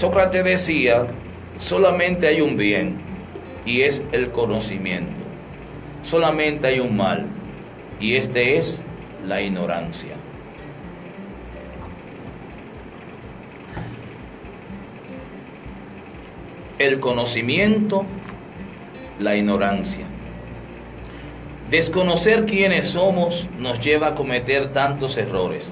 Sócrates 0.00 0.42
decía, 0.42 1.08
solamente 1.58 2.26
hay 2.26 2.40
un 2.40 2.56
bien 2.56 2.94
y 3.66 3.82
es 3.82 4.02
el 4.12 4.30
conocimiento. 4.30 5.22
Solamente 6.02 6.68
hay 6.68 6.80
un 6.80 6.96
mal 6.96 7.26
y 8.00 8.14
este 8.14 8.56
es 8.56 8.80
la 9.28 9.42
ignorancia. 9.42 10.14
El 16.78 16.98
conocimiento, 16.98 18.06
la 19.18 19.36
ignorancia. 19.36 20.06
Desconocer 21.68 22.46
quiénes 22.46 22.86
somos 22.86 23.48
nos 23.58 23.80
lleva 23.80 24.06
a 24.06 24.14
cometer 24.14 24.72
tantos 24.72 25.18
errores, 25.18 25.68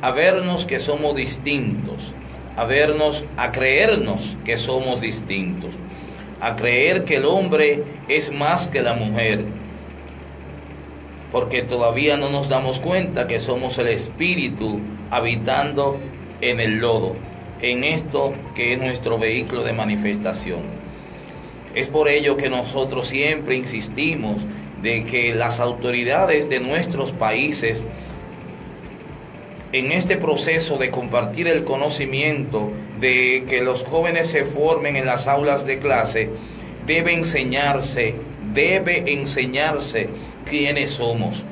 a 0.00 0.12
vernos 0.12 0.64
que 0.64 0.80
somos 0.80 1.14
distintos, 1.14 2.14
a 2.56 2.64
vernos, 2.64 3.24
a 3.36 3.52
creernos 3.52 4.36
que 4.44 4.58
somos 4.58 5.00
distintos, 5.00 5.70
a 6.40 6.56
creer 6.56 7.04
que 7.04 7.16
el 7.16 7.26
hombre 7.26 7.84
es 8.08 8.32
más 8.32 8.66
que 8.66 8.82
la 8.82 8.94
mujer, 8.94 9.44
porque 11.32 11.62
todavía 11.62 12.16
no 12.16 12.30
nos 12.30 12.48
damos 12.48 12.80
cuenta 12.80 13.26
que 13.26 13.38
somos 13.38 13.78
el 13.78 13.88
espíritu 13.88 14.80
habitando 15.10 15.98
en 16.40 16.60
el 16.60 16.78
lodo, 16.78 17.14
en 17.60 17.84
esto 17.84 18.34
que 18.54 18.72
es 18.72 18.78
nuestro 18.78 19.18
vehículo 19.18 19.62
de 19.62 19.72
manifestación. 19.72 20.60
Es 21.74 21.88
por 21.88 22.08
ello 22.08 22.38
que 22.38 22.48
nosotros 22.48 23.06
siempre 23.08 23.54
insistimos 23.54 24.42
de 24.80 25.04
que 25.04 25.34
las 25.34 25.60
autoridades 25.60 26.48
de 26.48 26.60
nuestros 26.60 27.12
países 27.12 27.84
en 29.72 29.92
este 29.92 30.16
proceso 30.16 30.78
de 30.78 30.90
compartir 30.90 31.48
el 31.48 31.64
conocimiento, 31.64 32.70
de 33.00 33.44
que 33.48 33.62
los 33.62 33.84
jóvenes 33.84 34.28
se 34.28 34.44
formen 34.44 34.96
en 34.96 35.06
las 35.06 35.26
aulas 35.26 35.66
de 35.66 35.78
clase, 35.78 36.30
debe 36.86 37.12
enseñarse, 37.12 38.14
debe 38.54 39.12
enseñarse 39.12 40.08
quiénes 40.48 40.92
somos, 40.92 41.44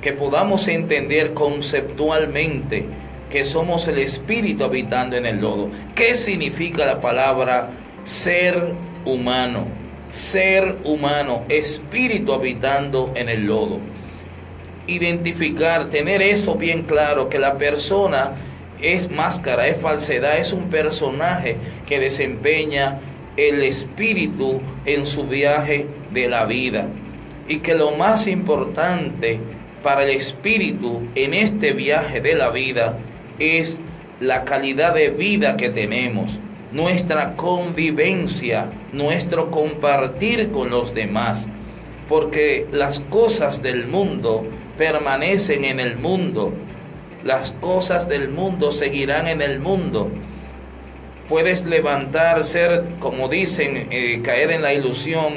que 0.00 0.12
podamos 0.12 0.68
entender 0.68 1.34
conceptualmente 1.34 2.84
que 3.28 3.44
somos 3.44 3.86
el 3.88 3.98
espíritu 3.98 4.64
habitando 4.64 5.16
en 5.16 5.26
el 5.26 5.40
lodo. 5.40 5.70
¿Qué 5.94 6.14
significa 6.14 6.86
la 6.86 7.00
palabra 7.00 7.70
ser 8.04 8.74
humano? 9.04 9.66
Ser 10.10 10.78
humano, 10.84 11.44
espíritu 11.48 12.32
habitando 12.32 13.12
en 13.14 13.28
el 13.28 13.46
lodo 13.46 13.78
identificar, 14.86 15.90
tener 15.90 16.22
eso 16.22 16.54
bien 16.54 16.82
claro, 16.82 17.28
que 17.28 17.38
la 17.38 17.58
persona 17.58 18.32
es 18.82 19.10
máscara, 19.10 19.68
es 19.68 19.80
falsedad, 19.80 20.38
es 20.38 20.52
un 20.52 20.70
personaje 20.70 21.56
que 21.86 22.00
desempeña 22.00 22.98
el 23.36 23.62
espíritu 23.62 24.60
en 24.86 25.06
su 25.06 25.24
viaje 25.24 25.86
de 26.12 26.28
la 26.28 26.44
vida. 26.44 26.86
Y 27.48 27.58
que 27.58 27.74
lo 27.74 27.92
más 27.92 28.26
importante 28.26 29.38
para 29.82 30.04
el 30.04 30.10
espíritu 30.10 31.02
en 31.14 31.34
este 31.34 31.72
viaje 31.72 32.20
de 32.20 32.34
la 32.34 32.50
vida 32.50 32.98
es 33.38 33.78
la 34.20 34.44
calidad 34.44 34.94
de 34.94 35.08
vida 35.08 35.56
que 35.56 35.70
tenemos, 35.70 36.38
nuestra 36.72 37.34
convivencia, 37.36 38.66
nuestro 38.92 39.50
compartir 39.50 40.50
con 40.50 40.70
los 40.70 40.94
demás. 40.94 41.46
Porque 42.08 42.66
las 42.72 43.00
cosas 43.00 43.62
del 43.62 43.86
mundo 43.86 44.44
permanecen 44.80 45.66
en 45.66 45.78
el 45.78 45.98
mundo. 45.98 46.54
Las 47.22 47.50
cosas 47.50 48.08
del 48.08 48.30
mundo 48.30 48.70
seguirán 48.70 49.28
en 49.28 49.42
el 49.42 49.60
mundo. 49.60 50.10
Puedes 51.28 51.66
levantar, 51.66 52.42
ser, 52.44 52.84
como 52.98 53.28
dicen, 53.28 53.88
eh, 53.90 54.22
caer 54.24 54.52
en 54.52 54.62
la 54.62 54.72
ilusión 54.72 55.34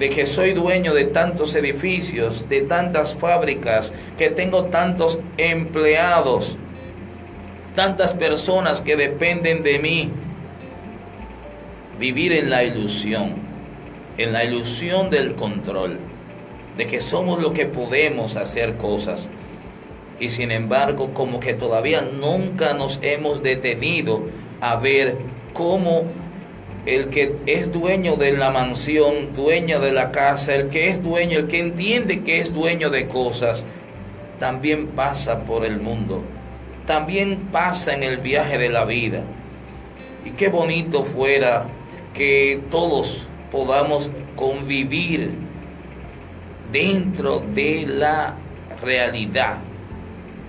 de 0.00 0.10
que 0.10 0.26
soy 0.26 0.54
dueño 0.54 0.92
de 0.92 1.04
tantos 1.04 1.54
edificios, 1.54 2.48
de 2.48 2.62
tantas 2.62 3.14
fábricas, 3.14 3.94
que 4.18 4.28
tengo 4.28 4.64
tantos 4.64 5.20
empleados, 5.36 6.56
tantas 7.76 8.12
personas 8.12 8.80
que 8.80 8.96
dependen 8.96 9.62
de 9.62 9.78
mí. 9.78 10.10
Vivir 12.00 12.32
en 12.32 12.50
la 12.50 12.64
ilusión, 12.64 13.34
en 14.18 14.32
la 14.32 14.44
ilusión 14.44 15.10
del 15.10 15.36
control 15.36 16.00
de 16.76 16.86
que 16.86 17.00
somos 17.00 17.40
lo 17.40 17.52
que 17.52 17.66
podemos 17.66 18.36
hacer 18.36 18.76
cosas. 18.76 19.28
Y 20.20 20.28
sin 20.28 20.50
embargo, 20.50 21.12
como 21.12 21.40
que 21.40 21.54
todavía 21.54 22.02
nunca 22.02 22.74
nos 22.74 22.98
hemos 23.02 23.42
detenido 23.42 24.22
a 24.60 24.76
ver 24.76 25.16
cómo 25.52 26.04
el 26.86 27.08
que 27.08 27.36
es 27.46 27.72
dueño 27.72 28.16
de 28.16 28.32
la 28.32 28.50
mansión, 28.50 29.34
dueño 29.34 29.80
de 29.80 29.92
la 29.92 30.12
casa, 30.12 30.54
el 30.54 30.68
que 30.68 30.88
es 30.88 31.02
dueño, 31.02 31.38
el 31.38 31.46
que 31.46 31.60
entiende 31.60 32.22
que 32.22 32.40
es 32.40 32.52
dueño 32.52 32.90
de 32.90 33.06
cosas, 33.06 33.64
también 34.38 34.88
pasa 34.88 35.44
por 35.44 35.64
el 35.64 35.80
mundo, 35.80 36.22
también 36.86 37.48
pasa 37.50 37.94
en 37.94 38.02
el 38.02 38.18
viaje 38.18 38.58
de 38.58 38.68
la 38.68 38.84
vida. 38.84 39.22
Y 40.24 40.30
qué 40.30 40.48
bonito 40.48 41.04
fuera 41.04 41.66
que 42.12 42.60
todos 42.70 43.26
podamos 43.50 44.10
convivir 44.36 45.43
dentro 46.72 47.40
de 47.40 47.86
la 47.86 48.34
realidad 48.82 49.58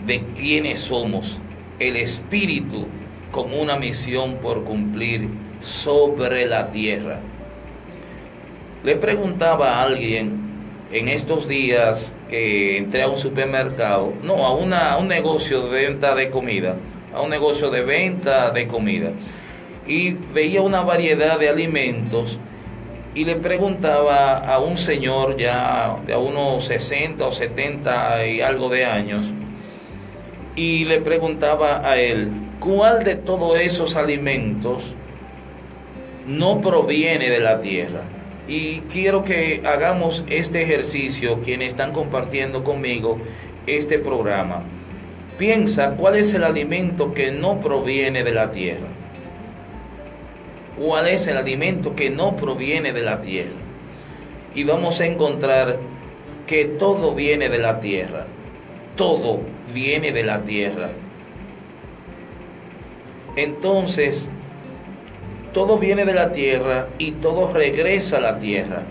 de 0.05 0.21
quiénes 0.35 0.79
somos, 0.79 1.39
el 1.79 1.95
Espíritu 1.95 2.87
con 3.31 3.53
una 3.53 3.77
misión 3.77 4.35
por 4.35 4.63
cumplir 4.63 5.27
sobre 5.61 6.45
la 6.45 6.71
tierra. 6.71 7.19
Le 8.83 8.95
preguntaba 8.95 9.73
a 9.73 9.83
alguien 9.83 10.45
en 10.91 11.09
estos 11.09 11.47
días 11.47 12.13
que 12.29 12.77
entré 12.77 13.03
a 13.03 13.09
un 13.09 13.17
supermercado, 13.17 14.13
no, 14.23 14.45
a, 14.45 14.53
una, 14.55 14.93
a 14.93 14.97
un 14.97 15.07
negocio 15.07 15.67
de 15.67 15.87
venta 15.87 16.15
de 16.15 16.29
comida, 16.29 16.75
a 17.13 17.21
un 17.21 17.29
negocio 17.29 17.71
de 17.71 17.83
venta 17.83 18.51
de 18.51 18.67
comida, 18.67 19.11
y 19.87 20.11
veía 20.11 20.61
una 20.61 20.81
variedad 20.81 21.39
de 21.39 21.49
alimentos 21.49 22.39
y 23.15 23.23
le 23.23 23.37
preguntaba 23.37 24.37
a 24.37 24.59
un 24.59 24.75
señor 24.75 25.37
ya 25.37 25.95
de 26.05 26.15
unos 26.17 26.65
60 26.65 27.25
o 27.25 27.31
70 27.31 28.27
y 28.27 28.41
algo 28.41 28.67
de 28.67 28.85
años, 28.85 29.31
y 30.55 30.83
le 30.83 30.99
preguntaba 30.99 31.89
a 31.89 31.97
él, 31.97 32.29
¿cuál 32.59 33.03
de 33.03 33.15
todos 33.15 33.59
esos 33.59 33.95
alimentos 33.95 34.93
no 36.27 36.59
proviene 36.59 37.29
de 37.29 37.39
la 37.39 37.61
tierra? 37.61 38.01
Y 38.47 38.81
quiero 38.91 39.23
que 39.23 39.63
hagamos 39.65 40.23
este 40.29 40.61
ejercicio, 40.61 41.39
quienes 41.41 41.69
están 41.69 41.93
compartiendo 41.93 42.63
conmigo 42.63 43.17
este 43.65 43.97
programa. 43.97 44.61
Piensa 45.37 45.91
cuál 45.91 46.15
es 46.17 46.33
el 46.33 46.43
alimento 46.43 47.13
que 47.13 47.31
no 47.31 47.59
proviene 47.59 48.23
de 48.23 48.33
la 48.33 48.51
tierra 48.51 48.87
cuál 50.77 51.07
es 51.07 51.27
el 51.27 51.37
alimento 51.37 51.95
que 51.95 52.09
no 52.09 52.35
proviene 52.35 52.93
de 52.93 53.01
la 53.01 53.21
tierra. 53.21 53.55
Y 54.53 54.63
vamos 54.63 55.01
a 55.01 55.05
encontrar 55.05 55.77
que 56.47 56.65
todo 56.65 57.13
viene 57.13 57.49
de 57.49 57.59
la 57.59 57.79
tierra. 57.79 58.25
Todo 58.95 59.41
viene 59.73 60.11
de 60.11 60.23
la 60.23 60.41
tierra. 60.41 60.89
Entonces, 63.35 64.27
todo 65.53 65.77
viene 65.77 66.05
de 66.05 66.13
la 66.13 66.31
tierra 66.31 66.87
y 66.97 67.11
todo 67.11 67.51
regresa 67.53 68.17
a 68.17 68.21
la 68.21 68.39
tierra. 68.39 68.83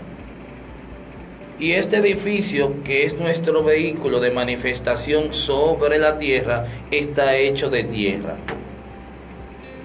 Y 1.57 1.71
este 1.71 1.97
edificio, 1.97 2.83
que 2.83 3.05
es 3.05 3.17
nuestro 3.17 3.63
vehículo 3.63 4.19
de 4.19 4.29
manifestación 4.29 5.33
sobre 5.33 5.97
la 5.97 6.19
tierra, 6.19 6.65
está 6.91 7.37
hecho 7.37 7.69
de 7.69 7.85
tierra. 7.85 8.35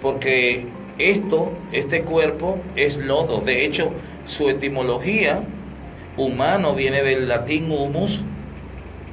Porque 0.03 0.67
esto, 1.01 1.53
este 1.73 2.03
cuerpo 2.03 2.59
es 2.77 2.97
lodo. 2.97 3.41
De 3.41 3.65
hecho, 3.65 3.93
su 4.25 4.49
etimología 4.51 5.43
humano 6.17 6.75
viene 6.75 7.03
del 7.03 7.29
latín 7.29 7.71
humus, 7.71 8.23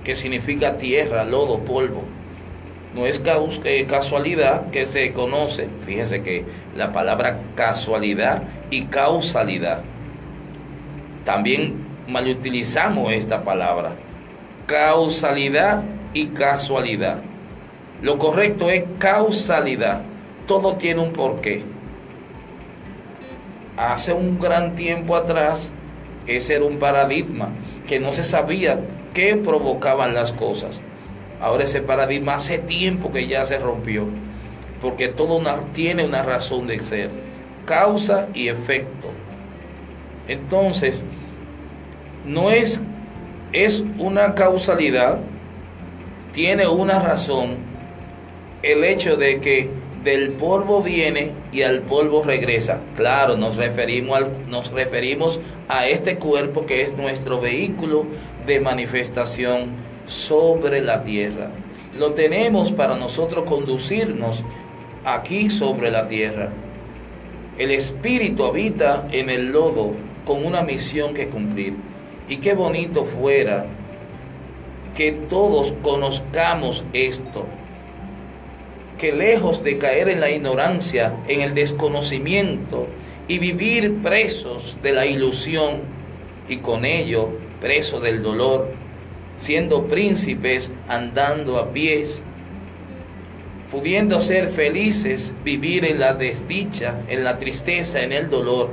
que 0.03 0.15
significa 0.15 0.77
tierra, 0.77 1.23
lodo, 1.23 1.59
polvo. 1.59 2.03
No 2.93 3.05
es 3.05 3.21
eh, 3.63 3.85
casualidad 3.87 4.69
que 4.71 4.85
se 4.85 5.13
conoce, 5.13 5.67
fíjense 5.85 6.23
que 6.23 6.45
la 6.75 6.91
palabra 6.93 7.39
casualidad 7.55 8.43
y 8.69 8.83
causalidad. 8.83 9.81
También 11.25 11.75
malutilizamos 12.07 13.13
esta 13.13 13.43
palabra. 13.43 13.91
Causalidad 14.65 15.83
y 16.13 16.27
casualidad. 16.27 17.19
Lo 18.01 18.17
correcto 18.17 18.69
es 18.69 18.83
causalidad. 18.97 20.01
Todo 20.47 20.75
tiene 20.75 21.01
un 21.01 21.13
porqué 21.13 21.63
hace 23.77 24.11
un 24.11 24.39
gran 24.39 24.75
tiempo 24.75 25.15
atrás, 25.15 25.71
ese 26.25 26.55
era 26.55 26.65
un 26.65 26.79
paradigma 26.79 27.49
que 27.85 27.99
no 27.99 28.11
se 28.11 28.25
sabía 28.25 28.79
qué 29.13 29.35
provocaban 29.35 30.13
las 30.13 30.33
cosas. 30.33 30.81
Ahora 31.39 31.63
ese 31.63 31.81
paradigma 31.81 32.35
hace 32.35 32.57
tiempo 32.57 33.11
que 33.11 33.27
ya 33.27 33.45
se 33.45 33.59
rompió. 33.59 34.05
porque 34.81 35.07
todo 35.07 35.41
tiene 35.73 36.05
una 36.05 36.21
razón 36.21 36.67
de 36.67 36.77
ser, 36.77 37.09
causa 37.65 38.27
y 38.35 38.47
efecto. 38.49 39.09
Entonces, 40.27 41.01
no 42.27 42.51
es, 42.51 42.79
es 43.53 43.83
una 43.97 44.35
causalidad, 44.35 45.17
tiene 46.31 46.67
una 46.67 46.99
razón 46.99 47.55
el 48.61 48.83
hecho 48.83 49.15
de 49.15 49.39
que 49.39 49.71
del 50.03 50.31
polvo 50.31 50.81
viene 50.81 51.31
y 51.51 51.63
al 51.63 51.81
polvo 51.81 52.23
regresa. 52.23 52.79
Claro, 52.95 53.37
nos 53.37 53.57
referimos, 53.57 54.17
al, 54.17 54.49
nos 54.49 54.71
referimos 54.71 55.39
a 55.67 55.87
este 55.87 56.17
cuerpo 56.17 56.65
que 56.65 56.81
es 56.81 56.95
nuestro 56.95 57.39
vehículo 57.41 58.05
de 58.45 58.59
manifestación 58.59 59.71
sobre 60.05 60.81
la 60.81 61.03
tierra. 61.03 61.49
Lo 61.97 62.13
tenemos 62.13 62.71
para 62.71 62.95
nosotros 62.95 63.45
conducirnos 63.45 64.43
aquí 65.03 65.49
sobre 65.49 65.91
la 65.91 66.07
tierra. 66.07 66.49
El 67.57 67.71
espíritu 67.71 68.45
habita 68.45 69.07
en 69.11 69.29
el 69.29 69.51
lodo 69.51 69.93
con 70.25 70.45
una 70.45 70.61
misión 70.61 71.13
que 71.13 71.27
cumplir. 71.27 71.73
Y 72.29 72.37
qué 72.37 72.53
bonito 72.53 73.03
fuera 73.03 73.65
que 74.95 75.11
todos 75.11 75.73
conozcamos 75.81 76.83
esto 76.93 77.45
que 78.97 79.11
lejos 79.11 79.63
de 79.63 79.77
caer 79.77 80.09
en 80.09 80.19
la 80.19 80.29
ignorancia, 80.29 81.13
en 81.27 81.41
el 81.41 81.53
desconocimiento 81.53 82.87
y 83.27 83.39
vivir 83.39 84.01
presos 84.01 84.77
de 84.81 84.93
la 84.93 85.05
ilusión 85.05 85.81
y 86.49 86.57
con 86.57 86.85
ello 86.85 87.29
presos 87.61 88.01
del 88.01 88.23
dolor, 88.23 88.71
siendo 89.37 89.85
príncipes 89.85 90.71
andando 90.87 91.57
a 91.57 91.71
pies, 91.71 92.21
pudiendo 93.71 94.21
ser 94.21 94.47
felices, 94.47 95.33
vivir 95.43 95.85
en 95.85 95.99
la 95.99 96.13
desdicha, 96.13 97.01
en 97.09 97.23
la 97.23 97.37
tristeza, 97.37 98.01
en 98.01 98.13
el 98.13 98.29
dolor, 98.29 98.69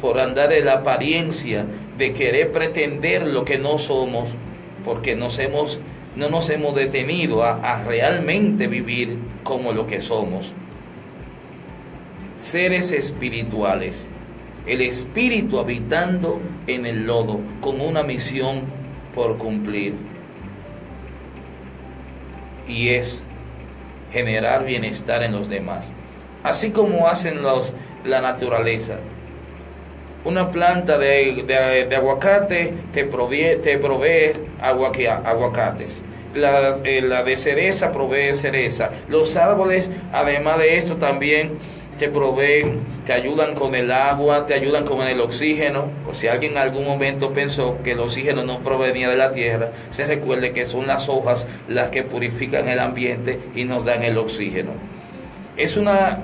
por 0.00 0.20
andar 0.20 0.52
en 0.52 0.66
la 0.66 0.74
apariencia 0.74 1.66
de 1.98 2.12
querer 2.12 2.52
pretender 2.52 3.26
lo 3.26 3.44
que 3.44 3.58
no 3.58 3.78
somos, 3.78 4.28
porque 4.84 5.16
nos 5.16 5.38
hemos 5.40 5.80
no 6.18 6.28
nos 6.28 6.50
hemos 6.50 6.74
detenido 6.74 7.44
a, 7.44 7.84
realmente 7.84 8.66
vivir 8.66 9.18
como 9.44 9.72
lo 9.72 9.86
que 9.86 10.00
somos. 10.00 10.52
Seres 12.40 12.90
espirituales, 12.90 14.04
el 14.66 14.80
espíritu 14.80 15.60
habitando 15.60 16.40
en 16.66 16.86
el 16.86 17.06
lodo 17.06 17.38
con 17.60 17.80
una 17.80 18.02
misión 18.02 18.62
por 19.14 19.38
cumplir. 19.38 19.94
Y 22.66 22.88
es 22.88 23.22
generar 24.12 24.64
bienestar 24.64 25.22
en 25.22 25.30
los 25.32 25.48
demás, 25.48 25.88
así 26.42 26.70
como 26.72 27.06
hacen 27.06 27.42
los, 27.42 27.74
la 28.04 28.20
naturaleza. 28.20 28.96
Una 30.24 30.50
planta 30.50 30.98
de, 30.98 31.88
aguacate 31.96 32.74
te 32.92 33.04
provee, 33.04 33.60
te 33.62 33.78
provee 33.78 34.32
aguacates 34.60 36.02
eh, 36.34 37.02
la, 37.02 37.22
de 37.22 37.36
cereza 37.36 37.92
provee 37.92 38.34
cereza. 38.34 38.90
Los 39.08 39.36
árboles, 39.36 39.90
además 40.12 40.58
de 40.58 40.76
esto, 40.76 40.96
también 40.96 41.58
te 41.98 42.08
proveen, 42.08 42.80
te 43.06 43.12
ayudan 43.12 43.54
con 43.54 43.74
el 43.74 43.90
agua, 43.90 44.46
te 44.46 44.54
ayudan 44.54 44.84
con 44.84 45.06
el 45.06 45.20
oxígeno. 45.20 45.86
Si 46.12 46.28
alguien 46.28 46.52
en 46.52 46.58
algún 46.58 46.84
momento 46.84 47.32
pensó 47.32 47.78
que 47.82 47.92
el 47.92 48.00
oxígeno 48.00 48.44
no 48.44 48.60
provenía 48.60 49.08
de 49.08 49.16
la 49.16 49.32
tierra, 49.32 49.70
se 49.90 50.06
recuerde 50.06 50.52
que 50.52 50.66
son 50.66 50.86
las 50.86 51.08
hojas 51.08 51.46
las 51.68 51.88
que 51.88 52.04
purifican 52.04 52.68
el 52.68 52.78
ambiente 52.78 53.40
y 53.54 53.64
nos 53.64 53.84
dan 53.84 54.02
el 54.02 54.16
oxígeno. 54.18 54.70
Es 55.56 55.76
una, 55.76 56.20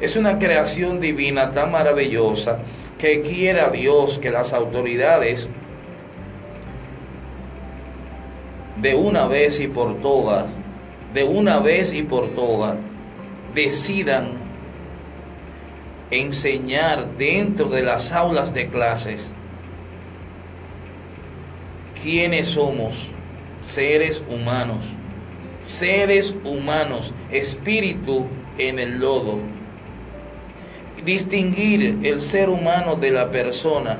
es 0.00 0.16
una 0.16 0.38
creación 0.38 1.00
divina 1.00 1.50
tan 1.50 1.72
maravillosa 1.72 2.58
que 2.98 3.22
quiera 3.22 3.70
Dios 3.70 4.18
que 4.18 4.30
las 4.30 4.52
autoridades 4.52 5.48
de 8.80 8.94
una 8.94 9.26
vez 9.26 9.60
y 9.60 9.68
por 9.68 10.00
todas, 10.00 10.46
de 11.14 11.24
una 11.24 11.58
vez 11.58 11.92
y 11.92 12.02
por 12.02 12.28
todas, 12.28 12.76
decidan 13.54 14.28
enseñar 16.10 17.16
dentro 17.16 17.66
de 17.66 17.82
las 17.82 18.12
aulas 18.12 18.54
de 18.54 18.68
clases 18.68 19.30
quiénes 22.02 22.48
somos, 22.48 23.08
seres 23.62 24.22
humanos, 24.30 24.78
seres 25.62 26.34
humanos, 26.44 27.12
espíritu 27.30 28.26
en 28.56 28.78
el 28.78 28.98
lodo. 28.98 29.38
Distinguir 31.04 31.98
el 32.02 32.20
ser 32.20 32.48
humano 32.48 32.96
de 32.96 33.10
la 33.10 33.30
persona 33.30 33.98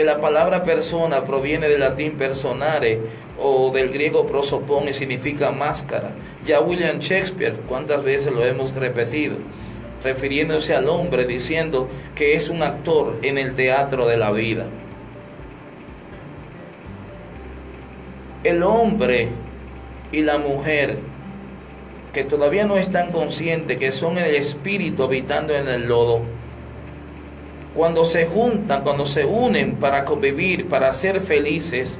que 0.00 0.06
la 0.06 0.18
palabra 0.18 0.62
persona 0.62 1.26
proviene 1.26 1.68
del 1.68 1.80
latín 1.80 2.12
personare 2.12 2.98
o 3.38 3.70
del 3.70 3.90
griego 3.90 4.24
prosopone 4.24 4.94
significa 4.94 5.50
máscara. 5.50 6.12
Ya 6.42 6.58
William 6.58 7.00
Shakespeare, 7.00 7.52
¿cuántas 7.68 8.02
veces 8.02 8.32
lo 8.32 8.42
hemos 8.42 8.74
repetido? 8.74 9.36
Refiriéndose 10.02 10.74
al 10.74 10.88
hombre 10.88 11.26
diciendo 11.26 11.86
que 12.14 12.32
es 12.32 12.48
un 12.48 12.62
actor 12.62 13.18
en 13.20 13.36
el 13.36 13.54
teatro 13.54 14.08
de 14.08 14.16
la 14.16 14.30
vida. 14.30 14.68
El 18.42 18.62
hombre 18.62 19.28
y 20.12 20.22
la 20.22 20.38
mujer 20.38 20.96
que 22.14 22.24
todavía 22.24 22.64
no 22.64 22.78
están 22.78 23.12
conscientes 23.12 23.76
que 23.76 23.92
son 23.92 24.16
el 24.16 24.34
espíritu 24.34 25.02
habitando 25.02 25.54
en 25.54 25.68
el 25.68 25.88
lodo, 25.88 26.22
cuando 27.74 28.04
se 28.04 28.26
juntan, 28.26 28.82
cuando 28.82 29.06
se 29.06 29.24
unen 29.24 29.76
para 29.76 30.04
convivir, 30.04 30.68
para 30.68 30.92
ser 30.92 31.20
felices, 31.20 31.98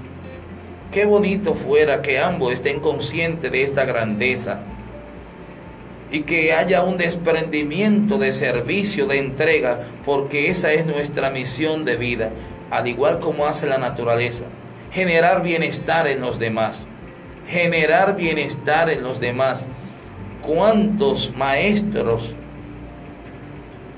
qué 0.90 1.04
bonito 1.04 1.54
fuera 1.54 2.02
que 2.02 2.18
ambos 2.18 2.52
estén 2.52 2.80
conscientes 2.80 3.50
de 3.52 3.62
esta 3.62 3.84
grandeza 3.84 4.60
y 6.10 6.22
que 6.22 6.52
haya 6.52 6.82
un 6.82 6.96
desprendimiento 6.96 8.18
de 8.18 8.32
servicio, 8.32 9.06
de 9.06 9.18
entrega, 9.18 9.82
porque 10.04 10.50
esa 10.50 10.72
es 10.72 10.84
nuestra 10.84 11.30
misión 11.30 11.84
de 11.84 11.96
vida, 11.96 12.30
al 12.70 12.88
igual 12.88 13.20
como 13.20 13.46
hace 13.46 13.68
la 13.68 13.78
naturaleza, 13.78 14.44
generar 14.90 15.42
bienestar 15.42 16.08
en 16.08 16.20
los 16.20 16.40
demás, 16.40 16.84
generar 17.46 18.16
bienestar 18.16 18.90
en 18.90 19.04
los 19.04 19.20
demás. 19.20 19.66
¿Cuántos 20.42 21.36
maestros 21.36 22.34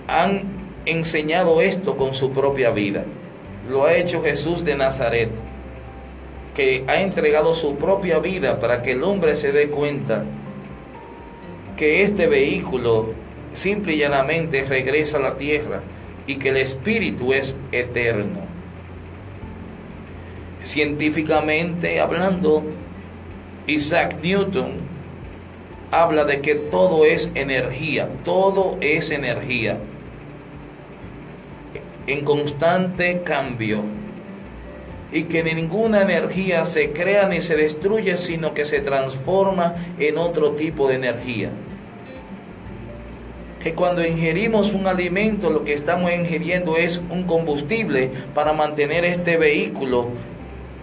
han 0.07 0.62
enseñado 0.87 1.61
esto 1.61 1.97
con 1.97 2.15
su 2.15 2.33
propia 2.33 2.71
vida. 2.71 3.05
Lo 3.71 3.85
ha 3.85 3.95
hecho 3.95 4.23
Jesús 4.23 4.65
de 4.65 4.77
Nazaret, 4.77 5.31
que 6.55 6.85
ha 6.87 7.01
entregado 7.01 7.55
su 7.55 7.77
propia 7.77 8.19
vida 8.19 8.61
para 8.61 8.83
que 8.83 8.93
el 8.93 9.03
hombre 9.05 9.37
se 9.37 9.53
dé 9.53 9.69
cuenta 9.69 10.25
que 11.77 12.03
este 12.03 12.27
vehículo 12.27 13.11
simple 13.55 13.95
y 13.95 13.99
llanamente 13.99 14.65
regresa 14.65 15.19
a 15.19 15.21
la 15.21 15.37
tierra 15.37 15.81
y 16.27 16.37
que 16.37 16.51
el 16.51 16.57
espíritu 16.57 17.33
es 17.33 17.57
eterno. 17.71 18.41
Científicamente 20.65 22.01
hablando, 22.01 22.62
Isaac 23.67 24.17
Newton 24.23 24.73
habla 25.91 26.25
de 26.25 26.41
que 26.41 26.55
todo 26.55 27.05
es 27.05 27.31
energía, 27.35 28.09
todo 28.25 28.77
es 28.81 29.11
energía 29.11 29.79
en 32.12 32.25
constante 32.25 33.23
cambio 33.23 33.83
y 35.12 35.25
que 35.25 35.42
ninguna 35.42 36.02
energía 36.02 36.64
se 36.64 36.92
crea 36.92 37.28
ni 37.28 37.40
se 37.42 37.54
destruye, 37.54 38.16
sino 38.16 38.54
que 38.54 38.64
se 38.64 38.81
transforma 38.81 39.75
en 39.99 40.16
otro 40.16 40.52
tipo 40.52 40.88
de 40.88 40.95
energía. 40.95 41.50
Que 43.62 43.75
cuando 43.75 44.04
ingerimos 44.04 44.73
un 44.73 44.87
alimento, 44.87 45.50
lo 45.50 45.64
que 45.64 45.75
estamos 45.75 46.12
ingiriendo 46.12 46.76
es 46.76 47.00
un 47.11 47.25
combustible 47.25 48.11
para 48.35 48.54
mantener 48.54 49.04
este 49.04 49.37
vehículo 49.37 50.09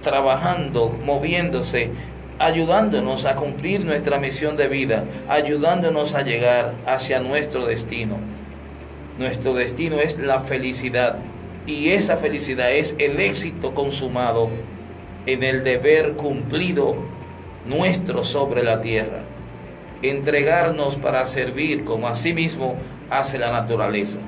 trabajando, 0.03 0.97
moviéndose, 1.03 1.89
ayudándonos 2.37 3.25
a 3.25 3.35
cumplir 3.35 3.83
nuestra 3.83 4.17
misión 4.17 4.55
de 4.55 4.67
vida, 4.67 5.03
ayudándonos 5.27 6.13
a 6.13 6.21
llegar 6.21 6.73
hacia 6.85 7.19
nuestro 7.19 7.65
destino. 7.65 8.38
Nuestro 9.19 9.53
destino 9.53 9.99
es 9.99 10.17
la 10.17 10.39
felicidad 10.39 11.17
y 11.67 11.89
esa 11.89 12.15
felicidad 12.15 12.71
es 12.71 12.95
el 12.99 13.19
éxito 13.19 13.73
consumado 13.73 14.49
en 15.25 15.43
el 15.43 15.65
deber 15.65 16.13
cumplido 16.13 16.95
nuestro 17.65 18.23
sobre 18.23 18.63
la 18.63 18.79
tierra. 18.79 19.19
Entregarnos 20.01 20.95
para 20.95 21.25
servir 21.25 21.83
como 21.83 22.07
asimismo 22.07 22.77
hace 23.09 23.37
la 23.37 23.51
naturaleza. 23.51 24.19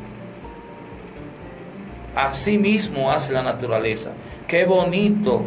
Asimismo 2.13 3.11
hace 3.11 3.31
la 3.31 3.43
naturaleza. 3.43 4.11
Qué 4.45 4.65
bonito 4.65 5.43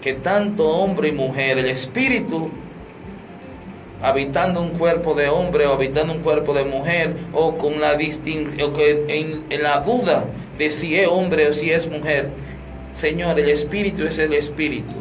que 0.00 0.14
tanto 0.14 0.66
hombre 0.66 1.08
y 1.08 1.12
mujer, 1.12 1.58
el 1.58 1.66
espíritu 1.66 2.48
habitando 4.02 4.62
un 4.62 4.70
cuerpo 4.70 5.14
de 5.14 5.28
hombre 5.28 5.66
o 5.66 5.72
habitando 5.72 6.12
un 6.12 6.20
cuerpo 6.20 6.54
de 6.54 6.64
mujer 6.64 7.14
o 7.32 7.56
con 7.56 7.80
la 7.80 7.96
distinción, 7.96 8.72
en, 8.78 9.44
en 9.50 9.62
la 9.62 9.80
duda 9.80 10.24
de 10.58 10.70
si 10.70 10.98
es 10.98 11.08
hombre 11.08 11.48
o 11.48 11.52
si 11.52 11.70
es 11.70 11.88
mujer. 11.88 12.30
Señor, 12.94 13.38
el 13.38 13.48
espíritu 13.48 14.04
es 14.04 14.18
el 14.18 14.32
espíritu. 14.32 14.96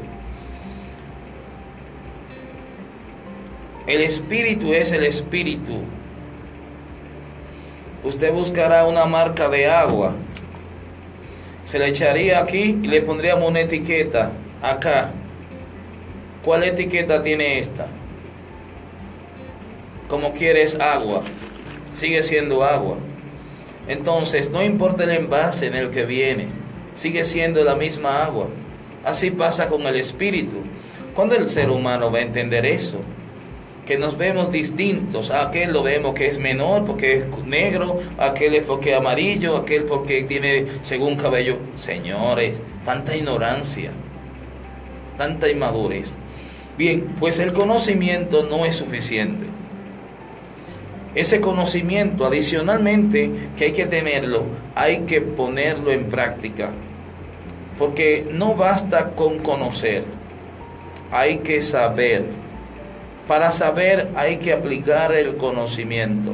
El 3.88 4.02
espíritu 4.02 4.74
es 4.74 4.92
el 4.92 5.04
espíritu. 5.04 5.80
Usted 8.04 8.32
buscará 8.32 8.86
una 8.86 9.06
marca 9.06 9.50
de 9.50 9.68
agua. 9.68 10.16
Se 11.66 11.80
le 11.80 11.88
echaría 11.88 12.40
aquí 12.40 12.80
y 12.82 12.88
le 12.88 13.02
pondríamos 13.02 13.50
una 13.50 13.62
etiqueta 13.62 14.32
acá. 14.62 15.12
¿Cuál 16.44 16.64
etiqueta 16.64 17.22
tiene 17.22 17.60
esta? 17.60 17.88
Como 20.10 20.34
quieres 20.34 20.76
agua, 20.80 21.22
sigue 21.92 22.24
siendo 22.24 22.64
agua. 22.64 22.98
Entonces, 23.88 24.50
no 24.50 24.64
importa 24.64 25.04
el 25.04 25.12
envase 25.12 25.68
en 25.68 25.76
el 25.76 25.92
que 25.92 26.06
viene, 26.06 26.48
sigue 26.96 27.26
siendo 27.26 27.64
la 27.64 27.76
misma 27.76 28.24
agua. 28.24 28.48
Así 29.06 29.30
pasa 29.30 29.68
con 29.68 29.86
el 29.86 29.96
espíritu. 29.96 30.58
¿Cuándo 31.14 31.36
el 31.36 31.48
ser 31.50 31.70
humano 31.70 32.12
va 32.12 32.18
a 32.20 32.24
entender 32.24 32.66
eso? 32.66 33.00
Que 33.86 34.00
nos 34.00 34.18
vemos 34.18 34.52
distintos. 34.52 35.30
Aquel 35.30 35.74
lo 35.74 35.84
vemos 35.84 36.16
que 36.16 36.28
es 36.28 36.40
menor 36.40 36.86
porque 36.86 37.18
es 37.18 37.46
negro, 37.46 38.00
aquel 38.18 38.56
es 38.56 38.64
porque 38.64 38.92
es 38.92 38.98
amarillo, 38.98 39.58
aquel 39.58 39.84
porque 39.84 40.24
tiene 40.24 40.66
según 40.82 41.18
cabello. 41.18 41.58
Señores, 41.78 42.56
tanta 42.84 43.16
ignorancia, 43.16 43.92
tanta 45.20 45.50
inmadurez. 45.50 46.12
Bien, 46.80 47.06
pues 47.20 47.38
el 47.38 47.54
conocimiento 47.54 48.44
no 48.44 48.66
es 48.66 48.76
suficiente. 48.76 49.59
Ese 51.16 51.42
conocimiento 51.42 52.26
adicionalmente 52.26 53.32
que 53.58 53.66
hay 53.66 53.72
que 53.72 53.88
tenerlo, 53.88 54.44
hay 54.76 55.00
que 55.02 55.22
ponerlo 55.22 55.92
en 55.92 56.06
práctica. 56.06 56.70
Porque 57.80 58.28
no 58.32 58.56
basta 58.56 59.12
con 59.12 59.40
conocer, 59.40 60.04
hay 61.12 61.38
que 61.38 61.62
saber. 61.62 62.26
Para 63.28 63.52
saber 63.52 64.10
hay 64.16 64.38
que 64.38 64.54
aplicar 64.54 65.12
el 65.14 65.36
conocimiento. 65.38 66.34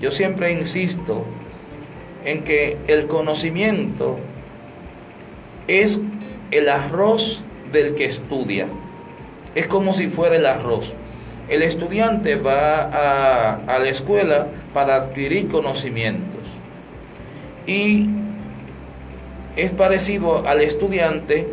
Yo 0.00 0.10
siempre 0.10 0.52
insisto 0.52 1.24
en 2.24 2.44
que 2.44 2.76
el 2.88 3.06
conocimiento 3.06 4.18
es 5.68 6.00
el 6.50 6.68
arroz 6.68 7.42
del 7.72 7.94
que 7.94 8.04
estudia. 8.04 8.66
Es 9.54 9.66
como 9.66 9.92
si 9.92 10.08
fuera 10.08 10.36
el 10.36 10.46
arroz. 10.46 10.94
El 11.52 11.60
estudiante 11.60 12.36
va 12.36 13.58
a, 13.66 13.78
la 13.78 13.86
escuela 13.86 14.46
para 14.72 14.96
adquirir 14.96 15.48
conocimientos. 15.48 16.40
Y 17.66 18.08
es 19.56 19.70
parecido 19.72 20.48
al 20.48 20.62
estudiante, 20.62 21.46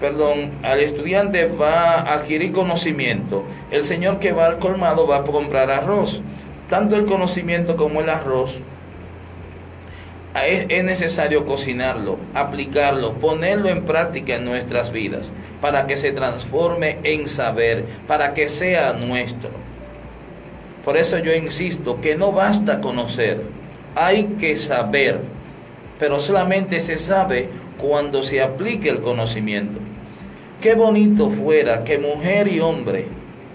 perdón, 0.00 0.50
al 0.64 0.80
estudiante 0.80 1.46
va 1.46 1.92
a 1.92 2.14
adquirir 2.14 2.50
conocimiento. 2.50 3.44
El 3.70 3.84
señor 3.84 4.18
que 4.18 4.32
va 4.32 4.46
al 4.46 4.58
colmado 4.58 5.06
va 5.06 5.18
a 5.18 5.22
comprar 5.22 5.70
arroz. 5.70 6.22
Tanto 6.68 6.96
el 6.96 7.04
conocimiento 7.04 7.76
como 7.76 8.00
el 8.00 8.10
arroz 8.10 8.60
es, 10.44 10.84
necesario 10.84 11.46
cocinarlo, 11.46 12.18
aplicarlo, 12.34 13.14
ponerlo 13.14 13.68
en 13.68 13.84
práctica 13.84 14.34
en 14.36 14.44
nuestras 14.44 14.92
vidas, 14.92 15.32
para 15.60 15.86
que 15.86 15.96
se 15.96 16.12
transforme 16.12 16.98
en 17.04 17.26
saber, 17.26 17.84
para 18.06 18.34
que 18.34 18.48
sea 18.48 18.92
nuestro. 18.92 19.50
Por 20.84 20.96
eso 20.96 21.18
yo 21.18 21.34
insisto 21.34 22.00
que 22.00 22.16
no 22.16 22.32
basta 22.32 22.80
conocer, 22.80 23.42
hay 23.94 24.24
que 24.38 24.56
saber, 24.56 25.20
pero 25.98 26.20
solamente 26.20 26.80
se 26.80 26.98
sabe 26.98 27.48
cuando 27.78 28.22
se 28.22 28.42
aplique 28.42 28.90
el 28.90 29.00
conocimiento. 29.00 29.78
Qué 30.60 30.74
bonito 30.74 31.30
fuera 31.30 31.84
que 31.84 31.98
mujer 31.98 32.48
y 32.48 32.60
hombre, 32.60 33.06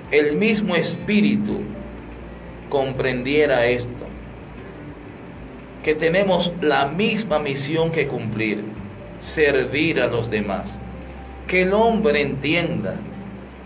el 0.09 0.35
mismo 0.35 0.75
espíritu, 0.75 1.61
comprendiera 2.69 3.65
esto 3.65 4.10
que 5.83 5.95
tenemos 5.95 6.53
la 6.61 6.87
misma 6.87 7.39
misión 7.39 7.91
que 7.91 8.07
cumplir, 8.07 8.63
servir 9.19 9.99
a 10.01 10.07
los 10.07 10.29
demás. 10.29 10.73
Que 11.47 11.63
el 11.63 11.73
hombre 11.73 12.21
entienda, 12.21 12.95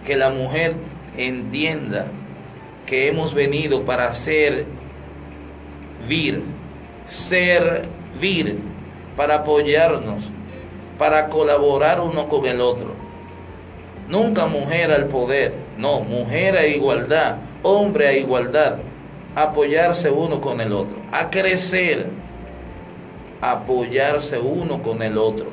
que 0.05 0.15
la 0.15 0.29
mujer 0.29 0.73
entienda 1.17 2.07
que 2.85 3.09
hemos 3.09 3.33
venido 3.33 3.83
para 3.83 4.13
servir, 4.13 4.65
servir, 7.05 8.59
para 9.17 9.35
apoyarnos, 9.35 10.29
para 10.97 11.27
colaborar 11.27 11.99
uno 11.99 12.29
con 12.29 12.45
el 12.45 12.61
otro. 12.61 12.93
Nunca 14.07 14.45
mujer 14.45 14.91
al 14.91 15.05
poder, 15.07 15.53
no, 15.77 16.01
mujer 16.01 16.57
a 16.57 16.65
igualdad, 16.67 17.37
hombre 17.63 18.07
a 18.07 18.13
igualdad 18.13 18.77
apoyarse 19.35 20.09
uno 20.09 20.39
con 20.39 20.61
el 20.61 20.71
otro, 20.71 20.95
a 21.11 21.29
crecer, 21.29 22.07
apoyarse 23.41 24.39
uno 24.39 24.81
con 24.81 25.01
el 25.01 25.17
otro. 25.17 25.47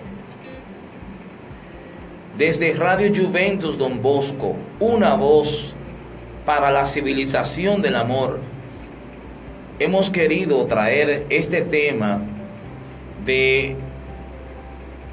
Desde 2.38 2.72
Radio 2.74 3.12
Juventus 3.14 3.76
Don 3.76 4.00
Bosco, 4.00 4.56
una 4.80 5.14
voz 5.14 5.74
para 6.46 6.70
la 6.70 6.86
civilización 6.86 7.82
del 7.82 7.96
amor, 7.96 8.38
hemos 9.78 10.08
querido 10.08 10.64
traer 10.66 11.26
este 11.28 11.62
tema 11.62 12.20
de 13.26 13.76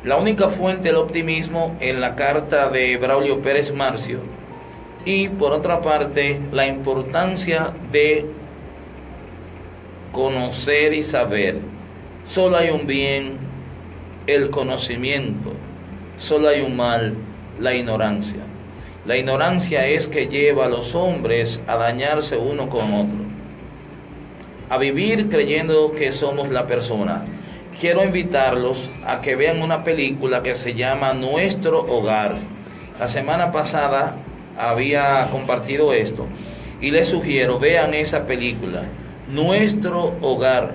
la 0.03 0.15
única 0.17 0.47
fuente 0.47 0.83
del 0.83 0.95
optimismo 0.95 1.75
en 1.81 1.99
la 1.99 2.15
carta 2.15 2.69
de 2.69 2.95
Braulio 2.97 3.41
Pérez 3.41 3.73
Marcio 3.73 4.19
y 5.03 5.27
por 5.27 5.51
otra 5.51 5.81
parte 5.81 6.39
la 6.51 6.67
importancia 6.67 7.73
de 7.91 8.25
conocer 10.11 10.93
y 10.93 11.03
saber. 11.03 11.57
Solo 12.23 12.57
hay 12.57 12.69
un 12.69 12.87
bien, 12.87 13.37
el 14.27 14.49
conocimiento. 14.49 15.53
Solo 16.17 16.49
hay 16.49 16.61
un 16.61 16.75
mal, 16.75 17.13
la 17.59 17.73
ignorancia. 17.73 18.41
La 19.05 19.17
ignorancia 19.17 19.87
es 19.87 20.07
que 20.07 20.27
lleva 20.27 20.65
a 20.65 20.69
los 20.69 20.93
hombres 20.93 21.59
a 21.67 21.77
dañarse 21.77 22.37
uno 22.37 22.69
con 22.69 22.93
otro, 22.93 23.23
a 24.69 24.77
vivir 24.77 25.29
creyendo 25.29 25.93
que 25.93 26.11
somos 26.11 26.49
la 26.49 26.67
persona. 26.67 27.23
Quiero 27.79 28.03
invitarlos 28.03 28.89
a 29.05 29.21
que 29.21 29.35
vean 29.35 29.61
una 29.61 29.83
película 29.83 30.43
que 30.43 30.53
se 30.53 30.73
llama 30.73 31.13
Nuestro 31.13 31.79
Hogar. 31.79 32.37
La 32.99 33.07
semana 33.07 33.51
pasada 33.51 34.17
había 34.57 35.27
compartido 35.31 35.93
esto 35.93 36.27
y 36.81 36.91
les 36.91 37.07
sugiero, 37.07 37.57
vean 37.57 37.93
esa 37.93 38.25
película 38.25 38.83
nuestro 39.29 40.15
hogar. 40.21 40.73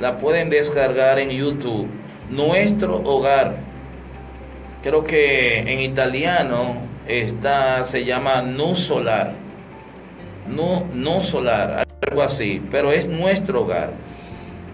La 0.00 0.18
pueden 0.18 0.50
descargar 0.50 1.18
en 1.18 1.30
YouTube. 1.30 1.88
Nuestro 2.30 2.96
hogar. 2.96 3.56
Creo 4.82 5.04
que 5.04 5.60
en 5.60 5.80
italiano 5.80 6.76
está, 7.06 7.84
se 7.84 8.04
llama 8.04 8.42
no 8.42 8.74
solar. 8.74 9.32
No, 10.54 10.84
no 10.92 11.20
solar, 11.20 11.86
algo 12.06 12.22
así. 12.22 12.60
Pero 12.70 12.92
es 12.92 13.08
nuestro 13.08 13.62
hogar 13.62 13.92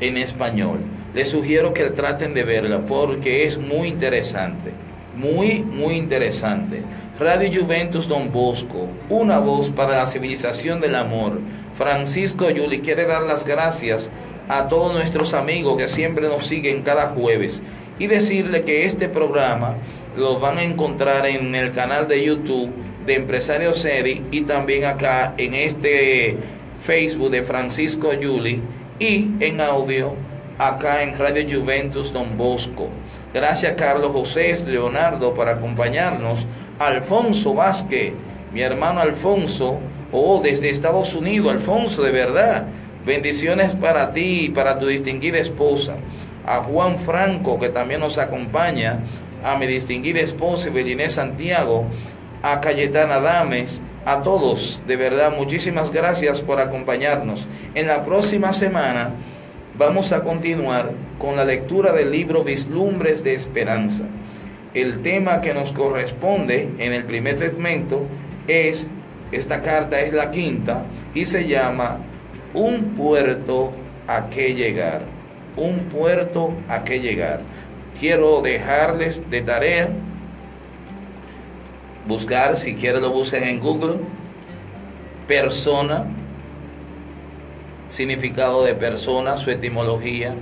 en 0.00 0.16
español. 0.16 0.78
Les 1.14 1.28
sugiero 1.28 1.72
que 1.72 1.84
traten 1.90 2.34
de 2.34 2.44
verla 2.44 2.78
porque 2.78 3.44
es 3.44 3.58
muy 3.58 3.88
interesante. 3.88 4.70
Muy, 5.16 5.62
muy 5.62 5.96
interesante. 5.96 6.82
Radio 7.20 7.50
Juventus 7.52 8.08
Don 8.08 8.32
Bosco, 8.32 8.88
una 9.10 9.38
voz 9.38 9.68
para 9.68 9.94
la 9.94 10.06
civilización 10.06 10.80
del 10.80 10.94
amor. 10.94 11.38
Francisco 11.74 12.48
Yuli 12.48 12.78
quiere 12.78 13.04
dar 13.04 13.24
las 13.24 13.44
gracias 13.44 14.08
a 14.48 14.68
todos 14.68 14.94
nuestros 14.94 15.34
amigos 15.34 15.76
que 15.76 15.86
siempre 15.86 16.28
nos 16.28 16.46
siguen 16.46 16.80
cada 16.80 17.08
jueves 17.08 17.62
y 17.98 18.06
decirle 18.06 18.62
que 18.62 18.86
este 18.86 19.10
programa 19.10 19.74
lo 20.16 20.40
van 20.40 20.56
a 20.56 20.62
encontrar 20.62 21.26
en 21.26 21.54
el 21.54 21.72
canal 21.72 22.08
de 22.08 22.24
YouTube 22.24 22.70
de 23.04 23.16
Empresario 23.16 23.74
Sedi 23.74 24.22
y 24.30 24.40
también 24.40 24.86
acá 24.86 25.34
en 25.36 25.54
este 25.54 26.38
Facebook 26.80 27.32
de 27.32 27.42
Francisco 27.42 28.14
Yuli 28.14 28.62
y 28.98 29.28
en 29.40 29.60
audio 29.60 30.14
acá 30.56 31.02
en 31.02 31.18
Radio 31.18 31.60
Juventus 31.60 32.14
Don 32.14 32.38
Bosco. 32.38 32.88
Gracias 33.34 33.74
Carlos 33.76 34.10
José 34.12 34.54
Leonardo 34.66 35.34
por 35.34 35.50
acompañarnos 35.50 36.46
Alfonso 36.80 37.52
Vázquez, 37.52 38.14
mi 38.54 38.62
hermano 38.62 39.00
Alfonso, 39.00 39.78
oh, 40.12 40.40
desde 40.42 40.70
Estados 40.70 41.14
Unidos, 41.14 41.52
Alfonso, 41.52 42.02
de 42.02 42.10
verdad. 42.10 42.64
Bendiciones 43.04 43.74
para 43.74 44.12
ti 44.12 44.46
y 44.46 44.48
para 44.48 44.78
tu 44.78 44.86
distinguida 44.86 45.36
esposa. 45.36 45.96
A 46.46 46.60
Juan 46.60 46.96
Franco, 46.96 47.58
que 47.58 47.68
también 47.68 48.00
nos 48.00 48.16
acompaña. 48.16 49.00
A 49.44 49.58
mi 49.58 49.66
distinguida 49.66 50.20
esposa, 50.20 50.70
Belinés 50.70 51.12
Santiago. 51.12 51.84
A 52.42 52.62
Cayetana 52.62 53.20
Dames. 53.20 53.82
A 54.06 54.22
todos, 54.22 54.82
de 54.86 54.96
verdad, 54.96 55.36
muchísimas 55.36 55.90
gracias 55.90 56.40
por 56.40 56.60
acompañarnos. 56.60 57.46
En 57.74 57.88
la 57.88 58.06
próxima 58.06 58.54
semana 58.54 59.10
vamos 59.76 60.12
a 60.12 60.22
continuar 60.22 60.92
con 61.18 61.36
la 61.36 61.44
lectura 61.44 61.92
del 61.92 62.10
libro 62.10 62.42
Vislumbres 62.42 63.22
de 63.22 63.34
Esperanza. 63.34 64.06
El 64.74 65.02
tema 65.02 65.40
que 65.40 65.54
nos 65.54 65.72
corresponde 65.72 66.68
en 66.78 66.92
el 66.92 67.04
primer 67.04 67.38
segmento 67.38 68.06
es, 68.46 68.86
esta 69.32 69.62
carta 69.62 70.00
es 70.00 70.12
la 70.12 70.30
quinta 70.30 70.84
y 71.14 71.24
se 71.24 71.46
llama 71.48 71.98
Un 72.54 72.94
puerto 72.96 73.72
a 74.06 74.28
que 74.28 74.54
llegar. 74.54 75.02
Un 75.56 75.78
puerto 75.84 76.52
a 76.68 76.84
que 76.84 77.00
llegar. 77.00 77.40
Quiero 77.98 78.40
dejarles 78.42 79.28
de 79.30 79.40
tarea 79.42 79.88
buscar, 82.06 82.56
si 82.56 82.74
quieren 82.74 83.02
lo 83.02 83.10
busquen 83.10 83.44
en 83.44 83.60
Google, 83.60 83.98
persona, 85.26 86.06
significado 87.88 88.64
de 88.64 88.74
persona, 88.74 89.36
su 89.36 89.50
etimología, 89.50 90.34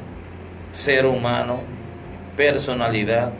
ser 0.72 1.06
humano, 1.06 1.60
personalidad. 2.36 3.32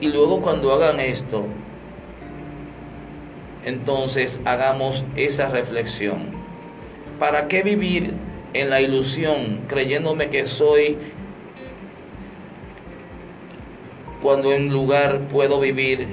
Y 0.00 0.08
luego 0.08 0.40
cuando 0.40 0.72
hagan 0.72 1.00
esto, 1.00 1.44
entonces 3.64 4.38
hagamos 4.44 5.04
esa 5.16 5.48
reflexión. 5.48 6.18
¿Para 7.18 7.48
qué 7.48 7.62
vivir 7.62 8.14
en 8.54 8.70
la 8.70 8.80
ilusión 8.80 9.60
creyéndome 9.66 10.28
que 10.28 10.46
soy 10.46 10.96
cuando 14.22 14.52
en 14.52 14.68
lugar 14.68 15.20
puedo 15.32 15.58
vivir 15.58 16.06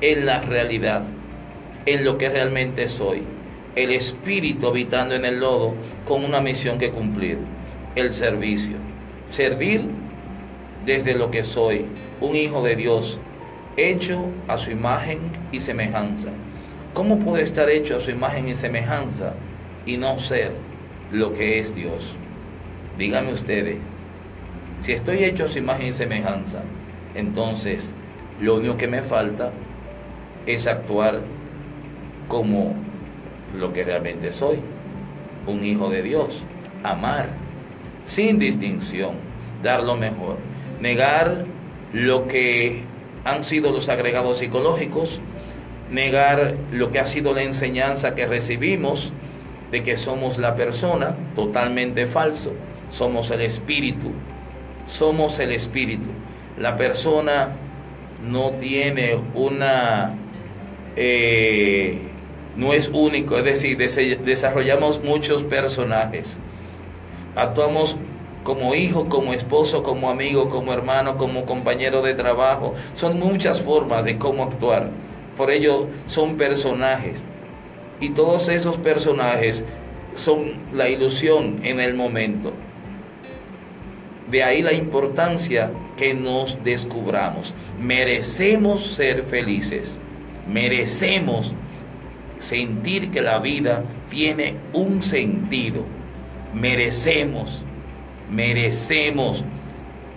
en 0.00 0.24
la 0.24 0.40
realidad, 0.40 1.02
en 1.86 2.04
lo 2.04 2.16
que 2.16 2.28
realmente 2.28 2.86
soy? 2.86 3.24
El 3.74 3.90
espíritu 3.90 4.68
habitando 4.68 5.16
en 5.16 5.24
el 5.24 5.40
lodo 5.40 5.74
con 6.06 6.24
una 6.24 6.40
misión 6.40 6.78
que 6.78 6.90
cumplir, 6.90 7.38
el 7.96 8.14
servicio. 8.14 8.76
Servir 9.30 9.82
desde 10.84 11.14
lo 11.14 11.30
que 11.30 11.44
soy, 11.44 11.86
un 12.20 12.34
hijo 12.34 12.62
de 12.62 12.76
Dios, 12.76 13.18
hecho 13.76 14.24
a 14.48 14.58
su 14.58 14.70
imagen 14.70 15.18
y 15.50 15.60
semejanza. 15.60 16.28
¿Cómo 16.94 17.18
puede 17.18 17.42
estar 17.42 17.70
hecho 17.70 17.96
a 17.96 18.00
su 18.00 18.10
imagen 18.10 18.48
y 18.48 18.54
semejanza 18.54 19.34
y 19.86 19.96
no 19.96 20.18
ser 20.18 20.52
lo 21.10 21.32
que 21.32 21.58
es 21.58 21.74
Dios? 21.74 22.14
Díganme 22.98 23.32
ustedes, 23.32 23.76
si 24.82 24.92
estoy 24.92 25.24
hecho 25.24 25.44
a 25.44 25.48
su 25.48 25.58
imagen 25.58 25.86
y 25.86 25.92
semejanza, 25.92 26.62
entonces 27.14 27.94
lo 28.40 28.56
único 28.56 28.76
que 28.76 28.88
me 28.88 29.02
falta 29.02 29.52
es 30.46 30.66
actuar 30.66 31.20
como 32.28 32.74
lo 33.56 33.72
que 33.72 33.84
realmente 33.84 34.32
soy, 34.32 34.58
un 35.46 35.64
hijo 35.64 35.88
de 35.88 36.02
Dios, 36.02 36.42
amar 36.82 37.28
sin 38.04 38.38
distinción, 38.38 39.12
dar 39.62 39.82
lo 39.82 39.96
mejor, 39.96 40.36
negar 40.82 41.44
lo 41.92 42.26
que 42.26 42.82
han 43.24 43.44
sido 43.44 43.70
los 43.70 43.88
agregados 43.88 44.38
psicológicos, 44.38 45.20
negar 45.92 46.56
lo 46.72 46.90
que 46.90 46.98
ha 46.98 47.06
sido 47.06 47.32
la 47.32 47.42
enseñanza 47.42 48.16
que 48.16 48.26
recibimos 48.26 49.12
de 49.70 49.84
que 49.84 49.96
somos 49.96 50.38
la 50.38 50.56
persona, 50.56 51.14
totalmente 51.36 52.06
falso, 52.06 52.52
somos 52.90 53.30
el 53.30 53.42
espíritu, 53.42 54.10
somos 54.86 55.38
el 55.38 55.52
espíritu. 55.52 56.10
La 56.58 56.76
persona 56.76 57.50
no 58.28 58.50
tiene 58.50 59.20
una, 59.34 60.14
eh, 60.96 61.98
no 62.56 62.72
es 62.72 62.88
único, 62.92 63.38
es 63.38 63.44
decir, 63.44 63.78
desarrollamos 64.24 65.02
muchos 65.04 65.44
personajes, 65.44 66.38
actuamos 67.36 67.96
como 68.42 68.74
hijo, 68.74 69.08
como 69.08 69.32
esposo, 69.32 69.82
como 69.82 70.10
amigo, 70.10 70.48
como 70.48 70.72
hermano, 70.72 71.16
como 71.16 71.44
compañero 71.44 72.02
de 72.02 72.14
trabajo. 72.14 72.74
Son 72.94 73.18
muchas 73.18 73.60
formas 73.60 74.04
de 74.04 74.18
cómo 74.18 74.44
actuar. 74.44 74.90
Por 75.36 75.50
ello 75.50 75.86
son 76.06 76.36
personajes. 76.36 77.22
Y 78.00 78.10
todos 78.10 78.48
esos 78.48 78.78
personajes 78.78 79.64
son 80.14 80.54
la 80.72 80.88
ilusión 80.88 81.60
en 81.62 81.80
el 81.80 81.94
momento. 81.94 82.52
De 84.30 84.42
ahí 84.42 84.62
la 84.62 84.72
importancia 84.72 85.70
que 85.96 86.14
nos 86.14 86.62
descubramos. 86.64 87.54
Merecemos 87.80 88.94
ser 88.94 89.24
felices. 89.24 89.98
Merecemos 90.52 91.52
sentir 92.40 93.10
que 93.10 93.22
la 93.22 93.38
vida 93.38 93.84
tiene 94.10 94.54
un 94.72 95.02
sentido. 95.02 95.84
Merecemos 96.54 97.64
merecemos, 98.32 99.44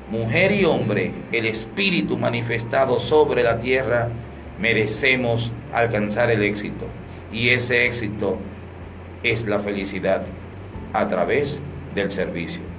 mujer 0.10 0.52
y 0.52 0.66
hombre, 0.66 1.12
el 1.32 1.46
Espíritu 1.46 2.18
manifestado 2.18 3.00
sobre 3.00 3.44
la 3.44 3.60
tierra, 3.60 4.10
merecemos 4.60 5.52
alcanzar 5.74 6.32
el 6.32 6.44
éxito. 6.44 6.86
Y 7.32 7.50
ese 7.50 7.86
éxito 7.86 8.38
es 9.24 9.46
la 9.46 9.60
felicidad 9.60 10.24
a 10.94 11.08
través 11.08 11.60
del 11.94 12.12
servicio. 12.12 12.75